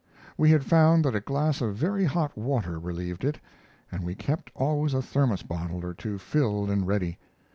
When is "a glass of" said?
1.15-1.75